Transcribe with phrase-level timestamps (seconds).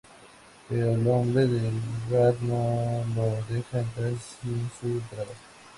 [0.67, 1.75] Pero el hombre del
[2.09, 5.29] lugar no lo deja entrar sin su entrada.